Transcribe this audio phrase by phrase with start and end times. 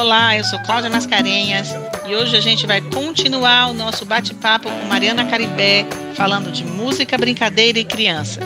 [0.00, 1.68] Olá, eu sou Cláudia Mascarenhas
[2.08, 7.18] e hoje a gente vai continuar o nosso bate-papo com Mariana Caribé, falando de música,
[7.18, 8.42] brincadeira e crianças.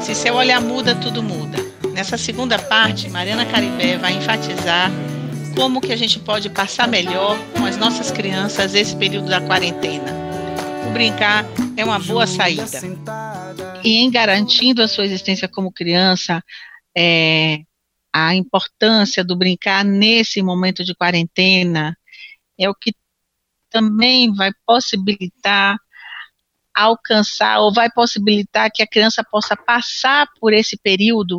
[0.00, 1.56] Se seu olhar muda, tudo muda.
[1.92, 4.90] Nessa segunda parte, Mariana Caribé vai enfatizar
[5.54, 10.12] como que a gente pode passar melhor com as nossas crianças esse período da quarentena.
[10.88, 11.44] O brincar
[11.76, 12.66] é uma boa saída.
[13.84, 16.42] E em garantindo a sua existência como criança,
[16.94, 17.60] é,
[18.18, 21.94] a importância do brincar nesse momento de quarentena
[22.58, 22.94] é o que
[23.68, 25.76] também vai possibilitar
[26.74, 31.36] alcançar ou vai possibilitar que a criança possa passar por esse período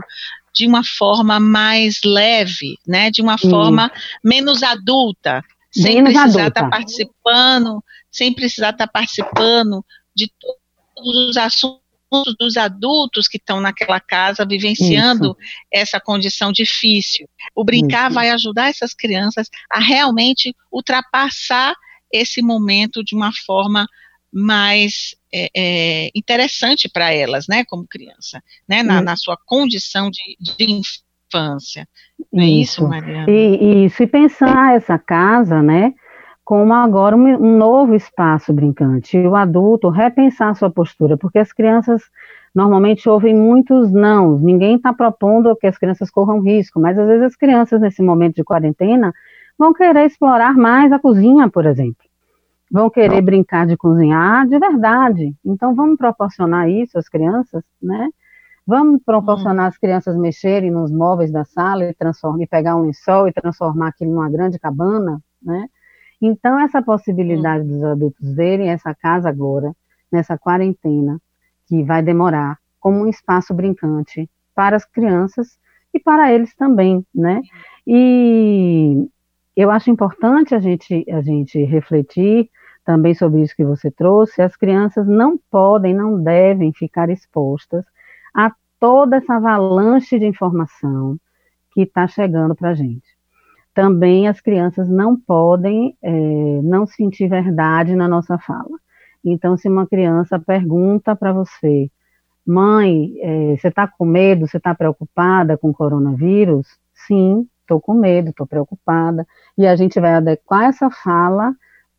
[0.54, 3.91] de uma forma mais leve, né, de uma forma
[4.23, 9.84] menos adulta, sem Menos precisar estar participando, sem precisar estar participando
[10.16, 11.87] de todos os assuntos
[12.40, 15.36] dos adultos que estão naquela casa vivenciando
[15.72, 17.28] essa condição difícil.
[17.56, 18.16] O brincar Isso.
[18.16, 21.76] vai ajudar essas crianças a realmente ultrapassar
[22.12, 23.88] esse momento de uma forma
[24.32, 29.04] mais é, é, interessante para elas, né, como criança, né, na, Isso.
[29.04, 30.84] na sua condição de, de
[31.27, 31.88] infância.
[32.32, 32.88] Não é isso, Isso.
[32.88, 33.30] Mariana?
[33.30, 35.94] E, e se pensar essa casa, né,
[36.48, 41.51] como agora um, um novo espaço brincante, e o adulto repensar sua postura, porque as
[41.51, 42.03] crianças
[42.55, 47.23] normalmente ouvem muitos não, ninguém está propondo que as crianças corram risco, mas às vezes
[47.25, 49.13] as crianças nesse momento de quarentena
[49.59, 52.05] vão querer explorar mais a cozinha, por exemplo.
[52.71, 55.35] Vão querer brincar de cozinhar de verdade.
[55.43, 58.07] Então vamos proporcionar isso às crianças, né?
[58.65, 63.27] Vamos proporcionar às crianças mexerem nos móveis da sala e transformar, e pegar um lençol
[63.27, 65.68] e transformar aquilo numa grande cabana, né?
[66.22, 69.73] Então essa possibilidade dos adultos verem essa casa agora,
[70.12, 71.19] nessa quarentena,
[71.68, 75.59] que vai demorar, como um espaço brincante para as crianças
[75.94, 77.41] e para eles também, né?
[77.85, 79.07] E
[79.56, 82.50] eu acho importante a gente, a gente refletir
[82.85, 84.42] também sobre isso que você trouxe.
[84.42, 87.86] As crianças não podem, não devem ficar expostas
[88.34, 91.18] a toda essa avalanche de informação
[91.72, 93.17] que está chegando para a gente.
[93.78, 96.12] Também as crianças não podem é,
[96.64, 98.76] não sentir verdade na nossa fala.
[99.24, 101.88] Então, se uma criança pergunta para você,
[102.44, 106.66] mãe, é, você está com medo, você está preocupada com o coronavírus?
[107.06, 109.28] Sim, estou com medo, estou preocupada.
[109.56, 111.54] E a gente vai adequar essa fala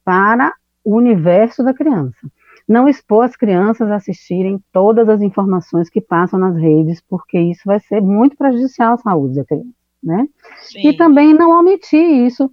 [0.05, 0.53] para
[0.85, 2.29] o universo da criança.
[2.69, 7.63] Não expor as crianças a assistirem todas as informações que passam nas redes, porque isso
[7.65, 10.27] vai ser muito prejudicial à saúde da criança, né?
[10.63, 10.89] Sim.
[10.89, 12.51] E também não omitir isso.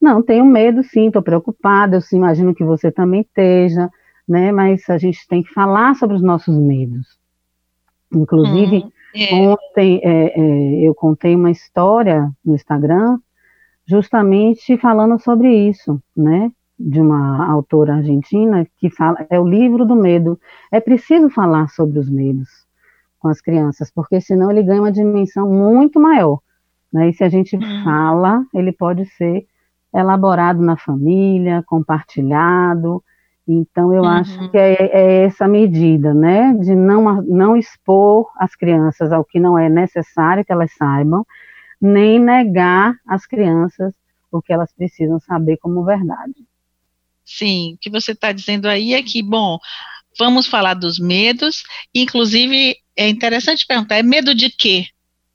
[0.00, 3.90] Não, tenho medo, sim, estou preocupada, eu sim, imagino que você também esteja,
[4.28, 4.52] né?
[4.52, 7.18] Mas a gente tem que falar sobre os nossos medos.
[8.12, 13.18] Inclusive, Hum, é, Ontem é, é, eu contei uma história no Instagram,
[13.86, 16.50] justamente falando sobre isso, né?
[16.76, 20.38] De uma autora argentina que fala, é o livro do medo.
[20.72, 22.48] É preciso falar sobre os medos
[23.20, 26.40] com as crianças, porque senão ele ganha uma dimensão muito maior.
[26.94, 27.08] Né?
[27.10, 27.60] E se a gente Hum.
[27.82, 29.44] fala, ele pode ser
[29.92, 33.02] elaborado na família, compartilhado.
[33.46, 34.48] Então, eu acho Uhum.
[34.48, 39.58] que é, é essa medida, né, de não, não expor as crianças ao que não
[39.58, 41.26] é necessário que elas saibam,
[41.80, 43.92] nem negar às crianças
[44.32, 46.34] o que elas precisam saber como verdade.
[47.24, 49.58] Sim, o que você está dizendo aí é que, bom,
[50.18, 54.86] vamos falar dos medos, inclusive é interessante perguntar, é medo de quê?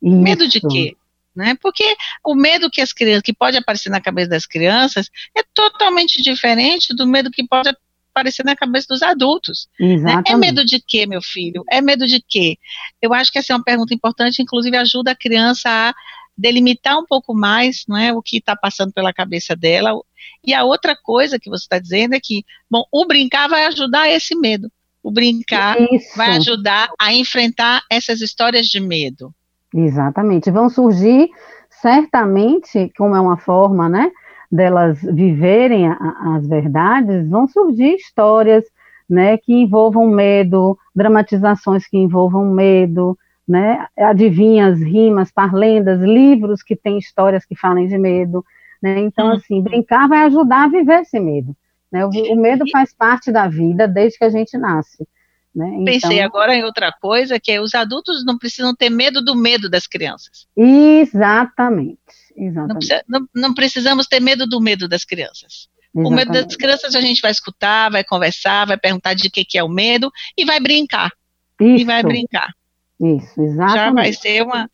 [0.01, 0.67] Medo de Isso.
[0.67, 0.95] quê?
[1.39, 1.55] Né?
[1.61, 6.21] Porque o medo que as crianças, que pode aparecer na cabeça das crianças é totalmente
[6.21, 7.73] diferente do medo que pode
[8.13, 9.69] aparecer na cabeça dos adultos.
[9.79, 10.21] né?
[10.27, 11.63] É medo de quê, meu filho?
[11.71, 12.57] É medo de quê?
[13.01, 15.93] Eu acho que essa é uma pergunta importante, inclusive ajuda a criança a
[16.37, 19.97] delimitar um pouco mais não é, o que está passando pela cabeça dela.
[20.45, 24.09] E a outra coisa que você está dizendo é que, bom, o brincar vai ajudar
[24.09, 24.69] esse medo.
[25.01, 26.17] O brincar Isso.
[26.17, 29.33] vai ajudar a enfrentar essas histórias de medo.
[29.73, 30.49] Exatamente.
[30.51, 31.29] Vão surgir,
[31.69, 34.11] certamente, como é uma forma, né,
[34.51, 38.63] delas viverem a- as verdades, vão surgir histórias,
[39.07, 43.17] né, que envolvam medo, dramatizações que envolvam medo,
[43.47, 48.43] né, adivinhas, rimas, parlendas, livros que têm histórias que falem de medo,
[48.81, 49.33] né, então, Uhum.
[49.33, 51.55] assim, brincar vai ajudar a viver esse medo,
[51.91, 55.07] né, o, o medo faz parte da vida desde que a gente nasce,
[55.55, 59.21] né, Pensei então, agora em outra coisa, que é os adultos não precisam ter medo
[59.23, 60.47] do medo das crianças.
[60.55, 61.97] exatamente,
[62.37, 62.77] Não, exatamente.
[62.77, 65.67] precisa- não- não precisamos ter medo do medo das crianças.
[65.93, 66.57] O medo das Exatamente.
[66.57, 70.11] crianças a gente vai escutar, vai conversar, vai perguntar de que, que é o medo
[70.37, 71.11] e vai brincar.
[71.59, 72.53] Isso, E vai brincar.
[72.99, 73.55] isso, Já
[73.91, 74.19] vai exatamente.
[74.21, 74.69] ser uma,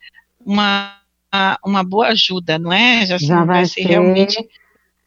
[0.45, 1.01] uma
[1.65, 3.05] uma boa ajuda, não é?
[3.05, 4.37] Já, Já vai, vai ser realmente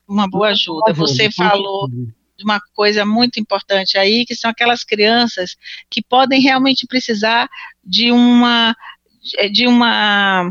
[0.07, 0.93] uma boa ajuda.
[0.93, 1.89] Você falou
[2.39, 5.57] de uma coisa muito importante aí, que são aquelas crianças
[5.91, 7.49] que podem realmente precisar
[7.85, 8.75] de uma
[9.53, 10.51] de uma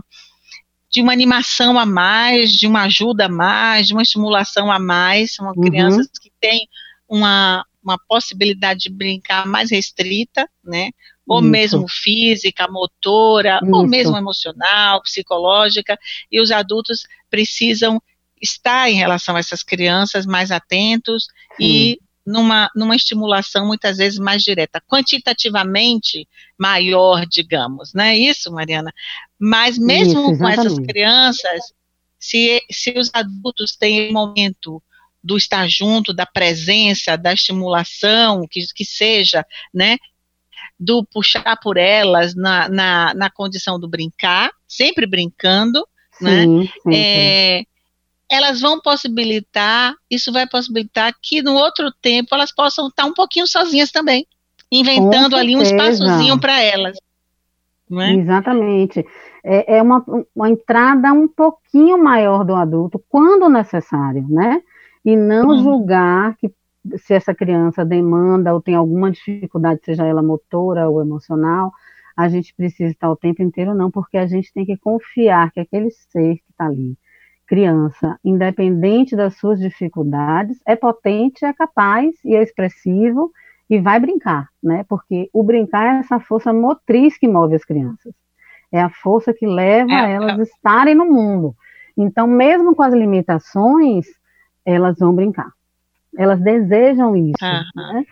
[0.89, 5.35] de uma animação a mais, de uma ajuda a mais, de uma estimulação a mais,
[5.35, 5.61] são uhum.
[5.61, 6.67] crianças que têm
[7.07, 10.91] uma, uma possibilidade de brincar mais restrita, né?
[11.25, 11.49] Ou Isso.
[11.49, 13.75] mesmo física, motora, Isso.
[13.75, 15.97] ou mesmo emocional, psicológica,
[16.31, 18.01] e os adultos precisam
[18.41, 21.25] estar em relação a essas crianças mais atentos
[21.57, 21.65] Sim.
[21.65, 28.93] e numa, numa estimulação muitas vezes mais direta, quantitativamente maior, digamos, não é isso, Mariana?
[29.39, 31.61] Mas mesmo isso, com essas crianças,
[32.19, 34.83] se, se os adultos têm um momento
[35.23, 39.97] do estar junto, da presença, da estimulação, que, que seja, né,
[40.79, 45.87] do puxar por elas na, na, na condição do brincar, sempre brincando,
[46.21, 47.63] né, sim, né, sim, é,
[48.29, 53.47] elas vão possibilitar, isso vai possibilitar que no outro tempo elas possam estar um pouquinho
[53.47, 54.27] sozinhas também,
[54.71, 56.97] inventando ali um espaçozinho para elas.
[57.91, 58.13] É?
[58.13, 59.05] Exatamente.
[59.43, 60.03] É, é uma,
[60.35, 64.61] uma, entrada um pouquinho maior do adulto, quando necessário, né?
[65.05, 65.63] E não uhum.
[65.63, 66.51] julgar que
[66.97, 71.71] se essa criança demanda ou tem alguma dificuldade, seja ela motora ou emocional,
[72.15, 75.59] a gente precisa estar o tempo inteiro, não, porque a gente tem que confiar que
[75.59, 76.97] aquele ser que está ali,
[77.47, 83.31] criança, independente das suas dificuldades, é potente, é capaz e é expressivo
[83.69, 84.85] e vai brincar, né?
[84.87, 88.13] Porque o brincar é essa força motriz que move as crianças.
[88.71, 91.55] É a força que leva é, elas a estarem no mundo.
[91.97, 94.05] Então, mesmo com as limitações,
[94.65, 95.51] elas vão brincar.
[96.17, 97.93] Elas desejam isso, uhum.
[97.93, 98.05] né?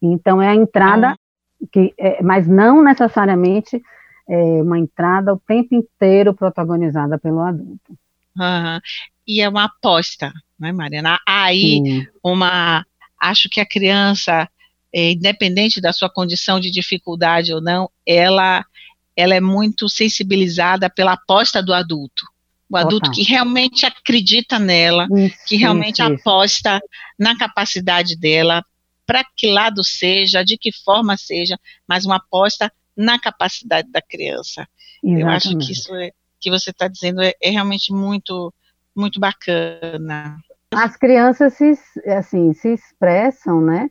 [0.00, 1.10] Então, é a entrada,
[1.60, 1.68] uhum.
[1.70, 3.82] que, é, mas não necessariamente
[4.26, 7.94] é uma entrada o tempo inteiro protagonizada pelo adulto.
[8.40, 8.80] Uhum.
[9.26, 11.18] E é uma aposta, né, Mariana?
[11.26, 12.06] Aí, Sim.
[12.24, 12.84] uma.
[13.20, 14.48] Acho que a criança,
[14.92, 18.64] é, independente da sua condição de dificuldade ou não, ela,
[19.14, 22.24] ela é muito sensibilizada pela aposta do adulto.
[22.70, 26.86] O adulto que realmente acredita nela, isso, que realmente isso, aposta isso.
[27.18, 28.64] na capacidade dela,
[29.04, 34.68] para que lado seja, de que forma seja, mas uma aposta na capacidade da criança.
[35.02, 35.20] Exatamente.
[35.20, 38.52] Eu acho que isso é, que você está dizendo é, é, realmente muito,
[38.96, 40.36] muito bacana.
[40.72, 41.74] As crianças se,
[42.06, 43.90] assim, se expressam, né,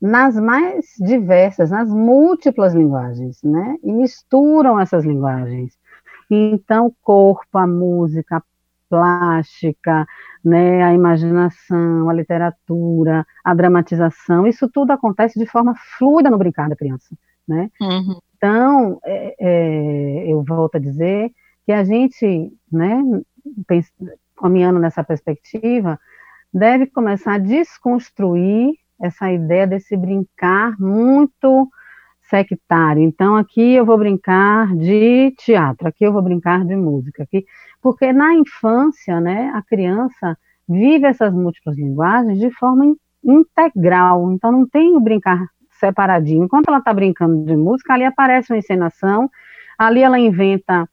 [0.00, 5.76] nas mais diversas, nas múltiplas linguagens, né, e misturam essas linguagens.
[6.30, 8.42] Então, corpo, a música, a
[8.88, 10.06] plástica,
[10.44, 16.68] né, a imaginação, a literatura, a dramatização, isso tudo acontece de forma fluida no brincar
[16.68, 17.16] da criança,
[17.46, 17.70] né?
[17.80, 18.18] Uhum.
[18.36, 21.32] Então, é, é, eu volto a dizer
[21.64, 23.02] que a gente, né,
[24.36, 25.98] caminhando nessa perspectiva,
[26.52, 31.68] deve começar a desconstruir essa ideia desse brincar muito
[32.28, 33.02] sectário.
[33.02, 37.44] Então, aqui eu vou brincar de teatro, aqui eu vou brincar de música, aqui,
[37.80, 40.36] porque na infância, né, a criança
[40.68, 42.94] vive essas múltiplas linguagens de forma
[43.24, 44.32] integral.
[44.32, 45.46] Então, não tem o brincar
[45.78, 46.44] separadinho.
[46.44, 49.28] Enquanto ela está brincando de música, ali aparece uma encenação,
[49.76, 50.88] ali ela inventa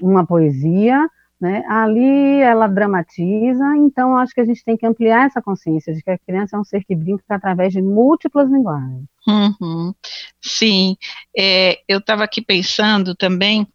[0.00, 1.08] uma poesia,
[1.40, 1.62] né?
[1.68, 6.10] Ali ela dramatiza, então acho que a gente tem que ampliar essa consciência de que
[6.10, 9.04] a criança é um ser que brinca através de múltiplas linguagens.
[9.26, 9.94] Uhum.
[10.40, 10.96] Sim,
[11.36, 13.66] é, eu estava aqui pensando também.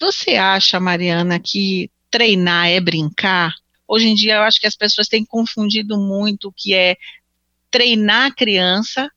[0.00, 3.52] Você acha, Mariana, que treinar é brincar?
[3.86, 6.96] Hoje em dia eu acho que as pessoas têm confundido muito o que é
[7.70, 9.10] treinar a criança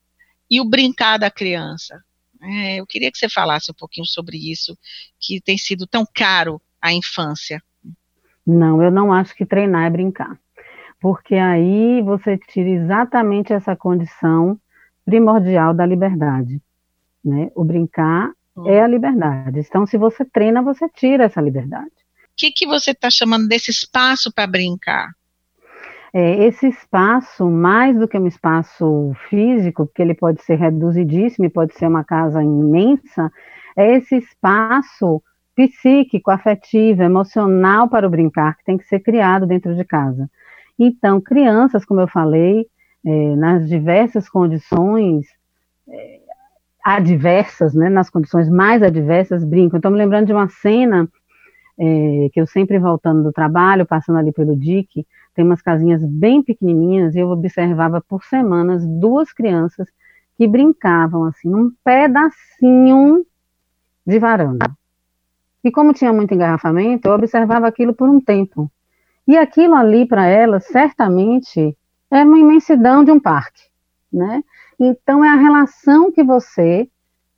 [0.49, 2.03] e o brincar da criança.
[2.43, 4.77] É, eu queria que você falasse um pouquinho sobre isso,
[5.19, 7.63] que tem sido tão caro à infância.
[8.45, 10.37] Não, eu não acho que treinar é brincar.
[10.99, 14.59] Porque aí você tira exatamente essa condição
[15.05, 16.61] primordial da liberdade.
[17.23, 17.49] Né?
[17.55, 18.67] O brincar hum.
[18.67, 19.59] é a liberdade.
[19.59, 21.87] Então, se você treina, você tira essa liberdade.
[21.87, 25.11] O que, que você está chamando desse espaço para brincar?
[26.13, 31.49] É, esse espaço, mais do que um espaço físico, porque ele pode ser reduzidíssimo e
[31.49, 33.31] pode ser uma casa imensa,
[33.75, 35.21] é esse espaço
[35.55, 40.29] psíquico, afetivo, emocional para o brincar que tem que ser criado dentro de casa.
[40.77, 42.67] Então, crianças, como eu falei,
[43.05, 45.25] é, nas diversas condições
[45.87, 46.19] é,
[46.83, 49.77] adversas, né, nas condições mais adversas, brincam.
[49.77, 51.07] Estou me lembrando de uma cena
[51.79, 56.41] é, que eu sempre voltando do trabalho, passando ali pelo DIC, tem umas casinhas bem
[56.43, 59.87] pequenininhas, e eu observava por semanas duas crianças
[60.37, 63.25] que brincavam assim, num pedacinho
[64.05, 64.65] de varanda.
[65.63, 68.69] E como tinha muito engarrafamento, eu observava aquilo por um tempo.
[69.27, 71.77] E aquilo ali, para elas, certamente,
[72.11, 73.63] é uma imensidão de um parque,
[74.11, 74.43] né?
[74.79, 76.89] Então, é a relação que você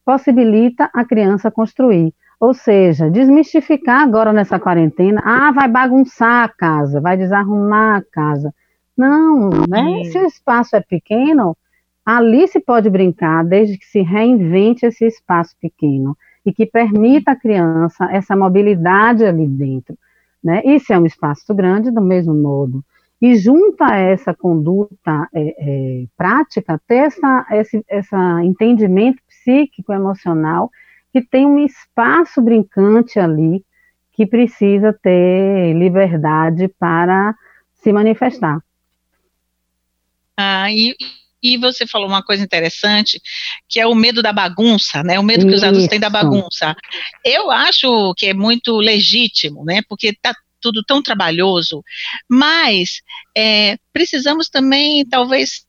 [0.03, 2.13] possibilita a criança construir.
[2.39, 8.53] Ou seja, desmistificar agora nessa quarentena, ah, vai bagunçar a casa, vai desarrumar a casa.
[8.97, 10.03] Não, né?
[10.05, 11.55] Se o espaço é pequeno,
[12.05, 16.15] ali se pode brincar, desde que se reinvente esse espaço pequeno
[16.45, 19.97] e que permita à criança essa mobilidade ali dentro.
[20.43, 20.61] Né?
[20.63, 22.83] E se é um espaço grande, do mesmo modo.
[23.19, 30.69] E junto a essa conduta é, é, prática, ter essa, esse essa entendimento psíquico, emocional,
[31.15, 33.63] que tem um espaço brincante ali
[34.11, 37.33] que precisa ter liberdade para
[37.81, 38.59] se manifestar.
[40.35, 40.93] Ah, e,
[41.41, 43.21] e você falou uma coisa interessante,
[43.69, 45.17] que é o medo da bagunça, né?
[45.17, 46.75] O medo que os adultos têm da bagunça.
[47.23, 49.83] Eu acho que é muito legítimo, né?
[49.87, 51.81] Porque está tudo tão trabalhoso,
[52.29, 53.01] mas
[53.37, 55.65] é, precisamos também, talvez,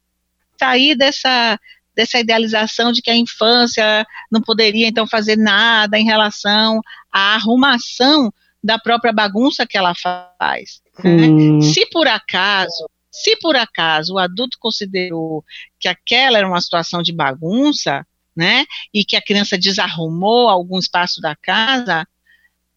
[0.58, 1.56] sair dessa
[1.96, 8.32] dessa idealização de que a infância não poderia então fazer nada em relação à arrumação
[8.62, 10.82] da própria bagunça que ela faz.
[11.02, 11.62] Né?
[11.62, 15.42] Se por acaso se por acaso o adulto considerou
[15.80, 21.22] que aquela era uma situação de bagunça, né, e que a criança desarrumou algum espaço
[21.22, 22.06] da casa,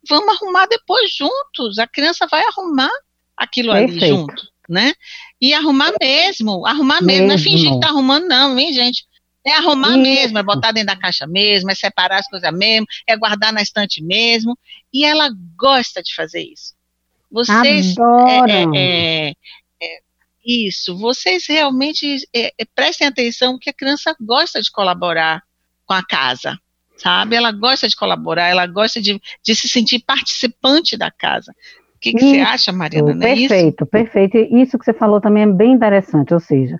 [0.07, 1.77] vamos arrumar depois juntos.
[1.77, 2.89] A criança vai arrumar
[3.35, 4.03] aquilo Perfeito.
[4.03, 4.93] ali junto, né?
[5.41, 7.27] E arrumar mesmo, arrumar mesmo, mesmo.
[7.27, 9.05] não é fingir que tá arrumando, não, hein, gente?
[9.45, 9.99] É arrumar Isso.
[9.99, 13.61] mesmo, é botar dentro da caixa mesmo, é separar as coisas mesmo, é guardar na
[13.61, 14.57] estante mesmo.
[14.93, 16.73] E ela gosta de fazer isso.
[17.31, 17.95] Vocês
[18.47, 19.99] é, é, é,
[20.45, 25.43] isso, vocês realmente é, é, prestem atenção que a criança gosta de colaborar
[25.85, 26.57] com a casa,
[26.97, 27.35] sabe?
[27.35, 31.53] Ela gosta de colaborar, ela gosta de, de se sentir participante da casa.
[31.95, 33.11] O que, que você acha, Mariana?
[33.11, 33.91] É perfeito, isso?
[33.91, 34.37] perfeito.
[34.37, 36.77] Isso que você falou também é bem interessante, ou seja,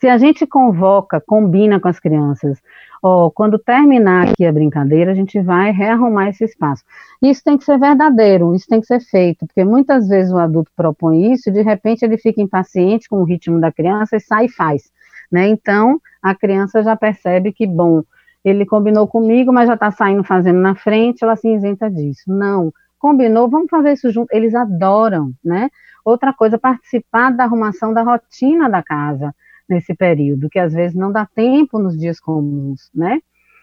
[0.00, 2.60] se a gente convoca, combina com as crianças
[3.02, 6.84] ó, quando terminar aqui a brincadeira, a gente vai rearrumar esse espaço.
[7.22, 10.70] Isso tem que ser verdadeiro, isso tem que ser feito, porque muitas vezes o adulto
[10.76, 14.46] propõe isso e de repente ele fica impaciente com o ritmo da criança e sai
[14.46, 14.90] e faz.
[15.30, 15.48] Né?
[15.48, 18.02] Então, a criança já percebe que, bom,
[18.44, 22.24] ele combinou comigo, mas já está saindo fazendo na frente, ela se isenta disso.
[22.26, 24.28] Não, combinou, vamos fazer isso junto.
[24.32, 25.68] Eles adoram, né?
[26.04, 29.34] Outra coisa, participar da arrumação da rotina da casa
[29.70, 33.20] nesse período, que às vezes não dá tempo nos dias comuns, né?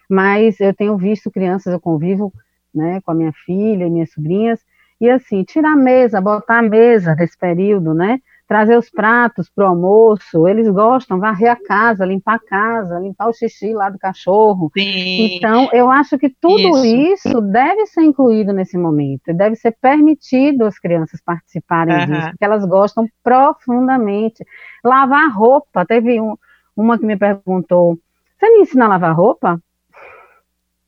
[0.08, 2.32] Mas eu tenho visto crianças, eu convivo
[2.74, 4.60] né, com a minha filha e minhas sobrinhas,
[5.00, 8.20] e assim, tirar a mesa, botar a mesa nesse período, né?
[8.48, 13.28] Trazer os pratos para o almoço, eles gostam, varrer a casa, limpar a casa, limpar
[13.28, 14.72] o xixi lá do cachorro.
[14.76, 15.36] Sim.
[15.36, 17.28] Então, eu acho que tudo isso.
[17.28, 17.40] isso.
[17.42, 22.06] deve ser incluído nesse momento, deve ser permitido as crianças participarem uhum.
[22.06, 24.42] disso, porque elas gostam profundamente.
[24.82, 26.34] Lavar roupa, teve um,
[26.74, 27.98] uma que me perguntou,
[28.40, 29.60] você me ensina a lavar roupa?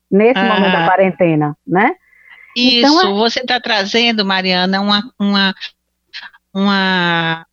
[0.09, 0.47] Nesse uhum.
[0.47, 1.95] momento da quarentena, né?
[2.57, 5.53] Isso, então, é você está trazendo, Mariana, uma, uma,
[6.53, 7.45] uma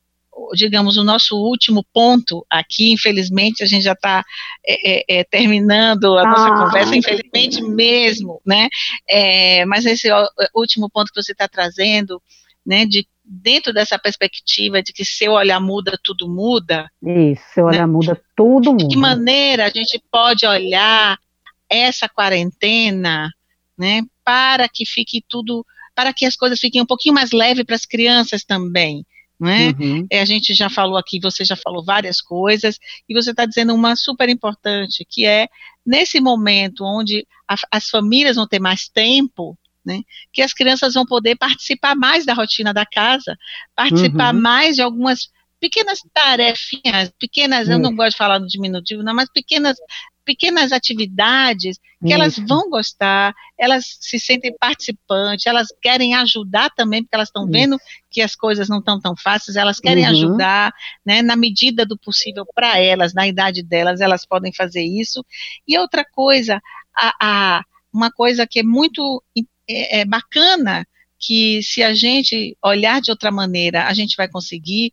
[0.54, 4.24] digamos, o nosso último ponto aqui, infelizmente, a gente já está
[4.66, 8.68] é, é, é, terminando a nossa ah, conversa, infelizmente mesmo, né?
[9.08, 10.08] É, mas esse
[10.54, 12.20] último ponto que você está trazendo,
[12.64, 16.90] né, de dentro dessa perspectiva de que seu olhar muda, tudo muda.
[17.02, 17.92] Isso, seu olhar né?
[17.92, 18.84] muda, tudo muda.
[18.84, 21.18] De que maneira a gente pode olhar
[21.68, 23.30] essa quarentena,
[23.76, 25.64] né, para que fique tudo,
[25.94, 29.04] para que as coisas fiquem um pouquinho mais leves para as crianças também,
[29.38, 29.68] não é?
[29.78, 30.06] Uhum.
[30.10, 30.20] é?
[30.20, 32.78] A gente já falou aqui, você já falou várias coisas,
[33.08, 35.48] e você está dizendo uma super importante, que é
[35.86, 40.02] nesse momento onde a, as famílias vão ter mais tempo, né,
[40.32, 43.36] que as crianças vão poder participar mais da rotina da casa,
[43.74, 44.40] participar uhum.
[44.40, 45.30] mais de algumas
[45.60, 49.76] pequenas tarefinhas, pequenas, eu não gosto de falar no diminutivo, não, mas pequenas
[50.28, 52.14] pequenas atividades que Isso.
[52.14, 57.78] elas vão gostar, elas se sentem participantes, elas querem ajudar também, porque elas estão vendo
[58.10, 60.10] que as coisas não estão tão fáceis, elas querem uhum.
[60.10, 60.70] ajudar,
[61.04, 65.24] né, na medida do possível para elas, na idade delas, elas podem fazer isso.
[65.66, 66.60] E outra coisa,
[66.94, 69.22] a, a uma coisa que é muito
[69.66, 70.86] é, é bacana,
[71.18, 74.92] que se a gente olhar de outra maneira, a gente vai conseguir,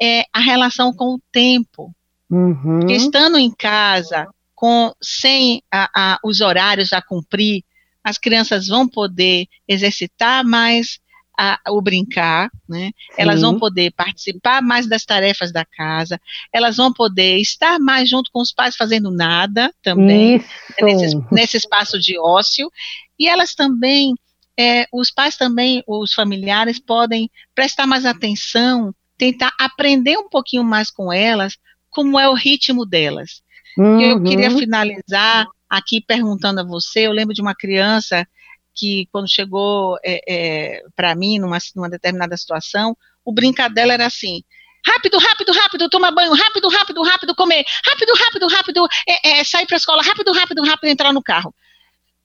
[0.00, 1.94] é a relação com o tempo.
[2.30, 2.86] Uhum.
[2.88, 7.64] Estando em casa, com sem a, a, os horários a cumprir,
[8.02, 10.98] as crianças vão poder exercitar mais
[11.38, 12.90] a, o brincar, né?
[13.16, 16.20] Elas vão poder participar mais das tarefas da casa,
[16.52, 20.44] elas vão poder estar mais junto com os pais fazendo nada também,
[20.82, 22.70] nesse, nesse, espaço de ócio,
[23.18, 24.14] e elas também
[24.58, 30.90] é, os pais também, os familiares, podem prestar mais atenção, tentar aprender um pouquinho mais
[30.90, 31.58] com elas,
[31.90, 33.42] como é o ritmo delas.
[33.76, 34.00] Uhum.
[34.00, 38.26] Eu queria finalizar aqui perguntando a você, eu lembro de uma criança
[38.74, 44.06] que quando chegou é, é, para mim numa, numa determinada situação, o brincar dela era
[44.06, 44.42] assim,
[44.86, 49.66] rápido, rápido, rápido, tomar banho, rápido, rápido, rápido, comer, rápido, rápido, rápido, é, é, sair
[49.66, 51.54] para a escola, rápido, rápido, rápido, entrar no carro.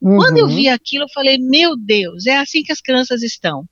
[0.01, 0.15] Uhum.
[0.15, 3.65] Quando eu vi aquilo, eu falei, meu Deus, é assim que as crianças estão.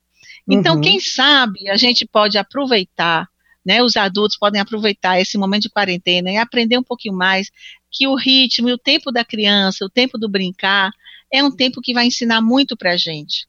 [0.48, 0.82] Então, uhum.
[0.82, 3.28] quem sabe a gente pode aproveitar,
[3.66, 7.50] né, os adultos podem aproveitar esse momento de quarentena e aprender um pouquinho mais
[7.90, 10.92] que o ritmo e o tempo da criança, o tempo do brincar,
[11.32, 13.48] é um tempo que vai ensinar muito para a gente.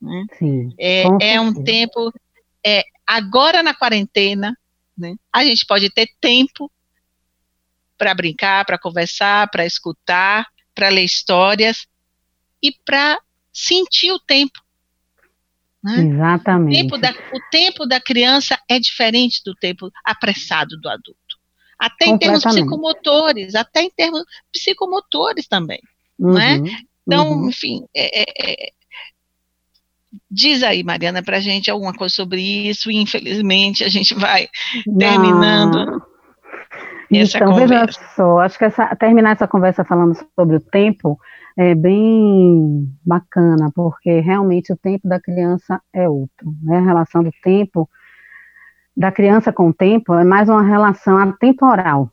[0.00, 0.26] Né?
[0.38, 2.12] Sim, é, é um tempo,
[2.66, 4.58] é, agora na quarentena,
[4.98, 6.70] né, a gente pode ter tempo
[7.96, 11.86] para brincar, para conversar, para escutar, para ler histórias,
[12.64, 13.18] e para
[13.52, 14.63] sentir o tempo.
[15.84, 16.00] Né?
[16.00, 16.78] Exatamente.
[16.78, 21.18] O tempo, da, o tempo da criança é diferente do tempo apressado do adulto.
[21.78, 25.80] Até em termos psicomotores, até em termos psicomotores também.
[26.18, 26.62] Uhum, né?
[27.06, 27.50] Então, uhum.
[27.50, 28.70] enfim, é, é, é,
[30.30, 34.48] diz aí, Mariana, para a gente alguma coisa sobre isso, e infelizmente a gente vai
[34.98, 35.84] terminando.
[35.84, 36.13] Não.
[37.12, 37.74] Essa então, conversa.
[37.74, 41.18] veja só, acho que essa, terminar essa conversa falando sobre o tempo
[41.56, 46.78] é bem bacana, porque realmente o tempo da criança é outro, né?
[46.78, 47.88] A relação do tempo
[48.96, 52.10] da criança com o tempo é mais uma relação atemporal,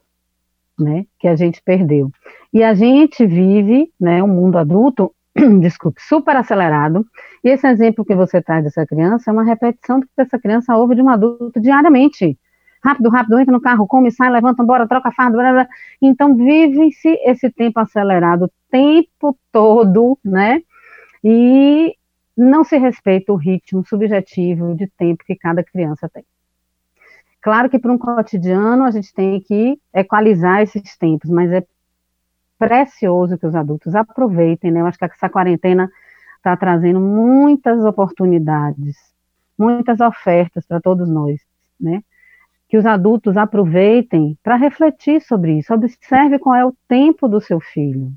[0.79, 1.05] né?
[1.19, 2.12] Que a gente perdeu.
[2.53, 4.21] E a gente vive, né?
[4.21, 5.12] O um mundo adulto,
[5.60, 7.05] desculpe, super acelerado.
[7.43, 10.75] E esse exemplo que você traz dessa criança é uma repetição do que essa criança
[10.77, 12.38] ouve de um adulto diariamente
[12.83, 15.67] rápido, rápido, entra no carro, come, sai, levanta, bora, troca fardo, blá, blá.
[16.01, 20.61] então vive-se esse tempo acelerado o tempo todo, né,
[21.23, 21.95] e
[22.35, 26.23] não se respeita o ritmo subjetivo de tempo que cada criança tem.
[27.41, 31.63] Claro que para um cotidiano a gente tem que equalizar esses tempos, mas é
[32.58, 34.82] precioso que os adultos aproveitem, né?
[34.82, 35.89] Eu acho que essa quarentena
[36.38, 38.95] está trazendo muitas oportunidades,
[39.58, 41.39] muitas ofertas para todos nós,
[41.79, 42.03] né?
[42.71, 45.73] Que os adultos aproveitem para refletir sobre isso.
[45.73, 48.13] Observe qual é o tempo do seu filho.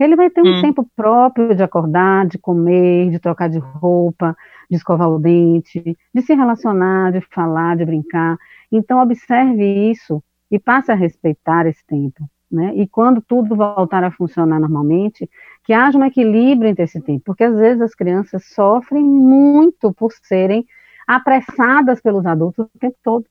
[0.00, 0.60] Ele vai ter um hum.
[0.60, 4.36] tempo próprio de acordar, de comer, de trocar de roupa,
[4.68, 8.36] de escovar o dente, de se relacionar, de falar, de brincar.
[8.70, 12.28] Então, observe isso e passe a respeitar esse tempo.
[12.50, 12.72] Né?
[12.74, 15.30] E quando tudo voltar a funcionar normalmente,
[15.62, 20.10] que haja um equilíbrio entre esse tempo, porque às vezes as crianças sofrem muito por
[20.20, 20.66] serem
[21.06, 23.24] apressadas pelos adultos o tempo todo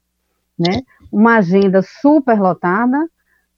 [0.57, 0.81] né?
[1.11, 3.09] Uma agenda super lotada,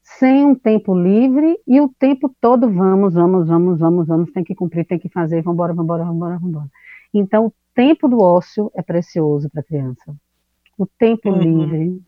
[0.02, 4.56] sem um tempo livre e o tempo todo vamos, vamos, vamos, vamos, vamos, tem que
[4.56, 6.70] cumprir, tem que fazer, vamos embora, vamos embora, vamos embora, vamos embora.
[7.14, 10.16] Então, o tempo do ócio é precioso para a criança.
[10.78, 11.40] O tempo uhum.
[11.40, 12.02] livre,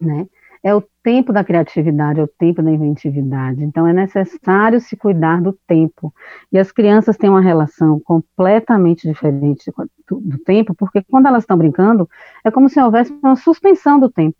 [0.00, 0.28] né?
[0.62, 3.64] É o tempo da criatividade, é o tempo da inventividade.
[3.64, 6.14] Então, é necessário se cuidar do tempo.
[6.52, 9.72] E as crianças têm uma relação completamente diferente
[10.08, 12.08] do, do tempo, porque quando elas estão brincando,
[12.44, 14.36] é como se houvesse uma suspensão do tempo.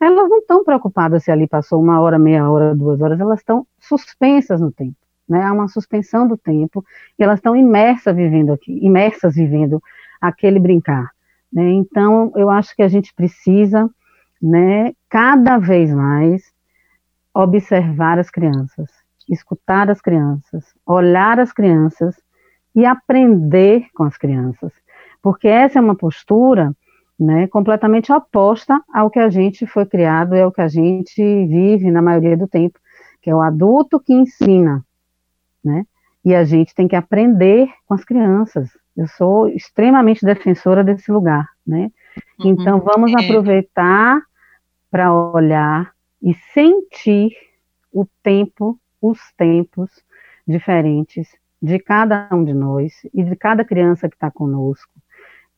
[0.00, 3.66] Elas não estão preocupadas se ali passou uma hora, meia hora, duas horas, elas estão
[3.80, 4.96] suspensas no tempo.
[5.28, 5.42] Né?
[5.42, 6.84] Há uma suspensão do tempo
[7.18, 9.82] e elas estão imersas vivendo aqui, imersas vivendo
[10.20, 11.10] aquele brincar.
[11.50, 11.70] Né?
[11.70, 13.88] Então, eu acho que a gente precisa
[14.42, 16.42] né, cada vez mais
[17.34, 18.90] observar as crianças,
[19.28, 22.16] escutar as crianças, olhar as crianças
[22.74, 24.72] e aprender com as crianças,
[25.20, 26.74] porque essa é uma postura
[27.20, 31.90] né, completamente oposta ao que a gente foi criado, é o que a gente vive
[31.90, 32.80] na maioria do tempo,
[33.20, 34.82] que é o adulto que ensina,
[35.62, 35.84] né?
[36.24, 38.70] E a gente tem que aprender com as crianças.
[38.96, 41.90] Eu sou extremamente defensora desse lugar, né?
[42.40, 42.52] Uhum.
[42.52, 43.24] Então vamos é.
[43.24, 44.22] aproveitar
[44.92, 47.34] para olhar e sentir
[47.90, 49.90] o tempo, os tempos
[50.46, 54.92] diferentes de cada um de nós e de cada criança que está conosco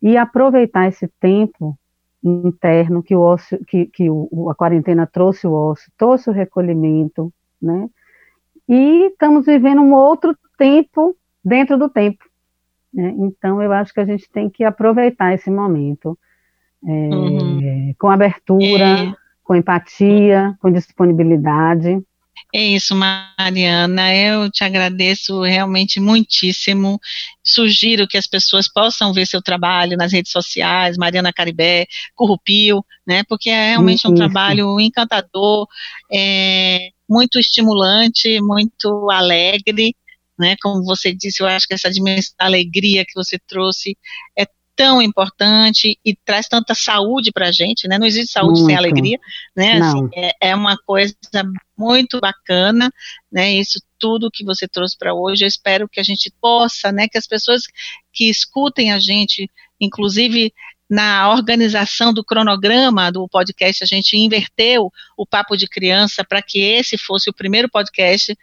[0.01, 1.77] e aproveitar esse tempo
[2.23, 7.33] interno que o ócio, que, que o, a quarentena trouxe o ócio, trouxe o recolhimento,
[7.61, 7.91] né?
[8.69, 12.25] E estamos vivendo um outro tempo dentro do tempo.
[12.93, 13.13] Né?
[13.19, 16.17] Então eu acho que a gente tem que aproveitar esse momento
[16.87, 17.95] é, uhum.
[17.99, 22.03] com abertura, é com empatia, com disponibilidade.
[22.53, 24.15] É isso, Mariana.
[24.15, 27.01] Eu te agradeço realmente muitíssimo.
[27.43, 33.23] Sugiro que as pessoas possam ver seu trabalho nas redes sociais, Mariana Caribé, Currupio, né?
[33.29, 34.11] Porque é realmente isso.
[34.11, 35.67] um trabalho encantador,
[36.13, 39.95] é, muito estimulante, muito alegre,
[40.39, 40.57] né?
[40.63, 43.97] Como você disse, eu acho que essa dimensão da alegria que você trouxe
[44.39, 47.99] é tão importante e traz tanta saúde para a gente, né?
[47.99, 48.67] Não existe saúde muito.
[48.67, 49.19] sem alegria,
[49.57, 49.81] né?
[49.81, 51.15] Assim, é, é, uma coisa
[51.77, 52.91] muito bacana,
[53.31, 53.53] né?
[53.53, 55.45] Isso tudo que você trouxe para hoje.
[55.45, 57.09] Eu espero que a gente possa, né?
[57.09, 57.63] Que as pessoas
[58.13, 60.53] que escutem a gente, inclusive
[60.89, 66.61] na organização do cronograma do podcast, a gente inverteu o papo de criança para que
[66.61, 68.37] esse fosse o primeiro podcast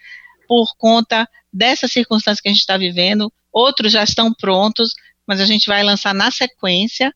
[0.48, 3.32] por conta dessa circunstância que a gente está vivendo.
[3.54, 4.94] Outros já estão prontos,
[5.28, 7.14] mas a gente vai lançar na sequência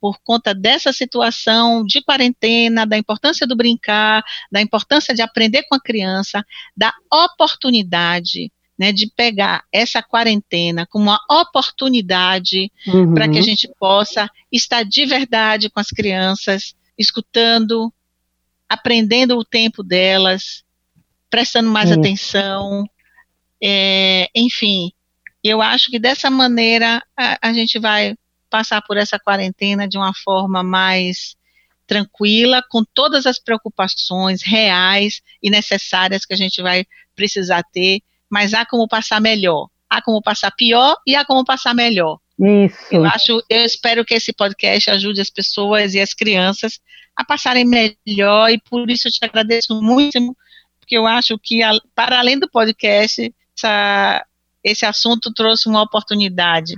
[0.00, 5.74] por conta dessa situação de quarentena, da importância do brincar, da importância de aprender com
[5.74, 8.50] a criança, da oportunidade
[8.80, 13.12] né, de pegar essa quarentena como uma oportunidade uhum.
[13.12, 17.92] para que a gente possa estar de verdade com as crianças, escutando,
[18.66, 20.64] aprendendo o tempo delas,
[21.28, 21.98] prestando mais uhum.
[21.98, 22.88] atenção,
[23.62, 24.92] é, enfim.
[25.42, 28.14] Eu acho que dessa maneira a, a gente vai
[28.48, 31.36] passar por essa quarentena de uma forma mais
[31.86, 36.84] tranquila, com todas as preocupações reais e necessárias que a gente vai
[37.16, 38.00] precisar ter
[38.30, 39.68] mas há como passar melhor.
[39.90, 42.18] Há como passar pior e há como passar melhor.
[42.38, 42.76] Isso.
[42.92, 46.78] Eu acho, eu espero que esse podcast ajude as pessoas e as crianças
[47.14, 50.34] a passarem melhor e por isso eu te agradeço muito,
[50.78, 51.60] porque eu acho que
[51.94, 54.24] para além do podcast, essa,
[54.62, 56.76] esse assunto trouxe uma oportunidade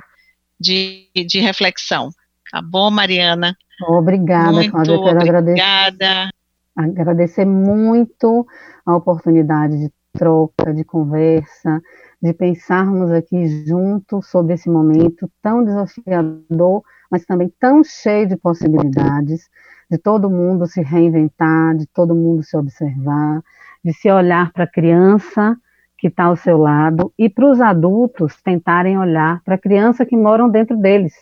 [0.59, 2.11] de, de reflexão.
[2.51, 3.57] Tá bom, Mariana?
[3.89, 5.39] Obrigada, muito Cláudia.
[5.39, 6.31] obrigada.
[6.77, 8.47] Agradecer muito
[8.87, 11.81] a oportunidade de troca, de conversa,
[12.23, 19.49] de pensarmos aqui juntos sobre esse momento tão desafiador, mas também tão cheio de possibilidades,
[19.91, 23.43] de todo mundo se reinventar, de todo mundo se observar,
[23.85, 25.57] de se olhar para a criança
[26.03, 30.17] que está ao seu lado e para os adultos tentarem olhar para a criança que
[30.17, 31.15] moram dentro deles.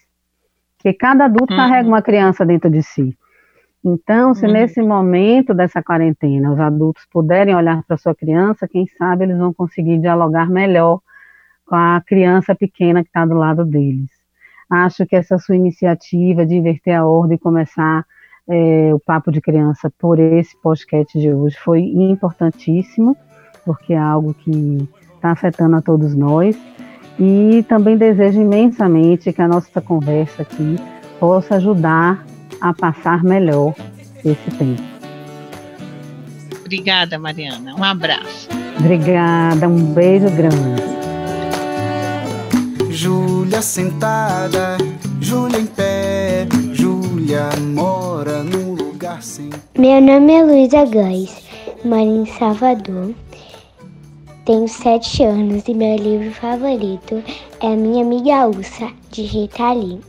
[0.79, 1.59] Porque cada adulto uhum.
[1.59, 3.15] carrega uma criança dentro de si.
[3.85, 4.53] Então, se uhum.
[4.53, 9.53] nesse momento dessa quarentena os adultos puderem olhar para sua criança, quem sabe eles vão
[9.53, 11.01] conseguir dialogar melhor
[11.67, 14.09] com a criança pequena que está do lado deles.
[14.71, 18.07] Acho que essa sua iniciativa de inverter a ordem e começar
[18.49, 23.15] é, o papo de criança por esse podcast de hoje foi importantíssimo,
[23.65, 26.57] porque é algo que está afetando a todos nós.
[27.19, 30.77] E também desejo imensamente que a nossa conversa aqui
[31.19, 32.25] possa ajudar
[32.61, 33.75] a passar melhor
[34.25, 34.83] esse tempo.
[36.65, 37.75] Obrigada, Mariana.
[37.75, 38.49] Um abraço.
[38.79, 40.83] Obrigada, um beijo grande.
[42.91, 44.79] Júlia sentada,
[45.21, 49.51] Júlia em pé, Júlia mora num lugar sem.
[49.77, 51.43] Meu nome é Luísa Gás,
[51.85, 53.15] moro em Salvador.
[54.51, 57.23] Tenho sete anos e meu livro favorito
[57.61, 60.01] é Minha Amiga Ursa, de Rita Lee.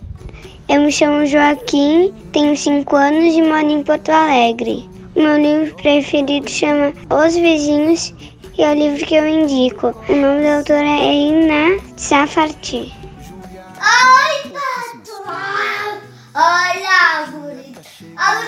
[0.67, 4.89] Eu me chamo Joaquim, tenho 5 anos e moro em Porto Alegre.
[5.15, 8.15] O meu livro preferido chama Os Vizinhos
[8.57, 9.93] e é o livro que eu indico.
[10.09, 12.91] O nome da autora é Ina Safarti.
[13.77, 14.51] Oi,
[15.03, 16.01] pessoal!
[16.33, 17.75] Olha a árvore!
[18.17, 18.41] A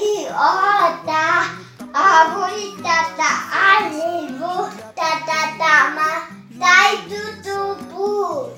[0.00, 1.63] E olha a
[1.94, 4.26] árvore tá, tá ali,
[4.96, 6.74] tá, tá, tá, mas tá
[7.08, 8.52] tudo tubo.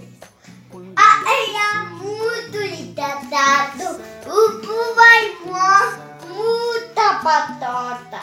[0.96, 4.01] Ai, muito engraçado.
[4.25, 5.37] O pu vai
[6.25, 8.22] muita batata.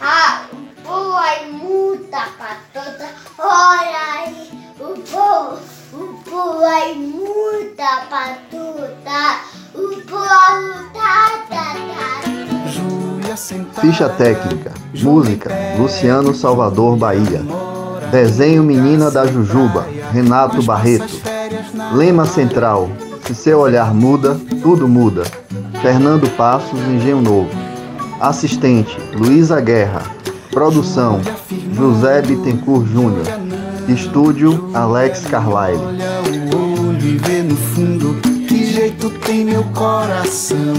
[0.00, 3.10] Ah, o pu vai muita batata.
[3.38, 4.50] Olha aí,
[4.80, 9.40] o pu, o pu vai muita batata.
[9.74, 10.18] O pu
[10.94, 12.59] tá, tá, tá.
[13.80, 14.72] Ficha técnica,
[15.02, 17.40] música, Luciano Salvador Bahia.
[18.10, 21.18] Desenho Menina da Jujuba, Renato Barreto.
[21.94, 22.90] Lema central:
[23.26, 25.22] se seu olhar muda, tudo muda.
[25.80, 27.48] Fernando Passos, Engenho Novo.
[28.20, 30.02] Assistente: Luísa Guerra.
[30.50, 31.20] Produção:
[31.72, 33.24] José Bittencourt Júnior.
[33.88, 35.80] Estúdio: Alex Carlyle.
[38.46, 40.74] Que jeito tem meu coração.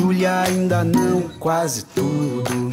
[0.00, 2.70] Júlia ainda não, quase tudo.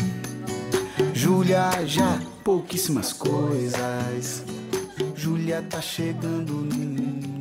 [1.14, 4.46] Júlia já pouquíssimas coisas.
[5.14, 7.37] Júlia tá chegando no mundo.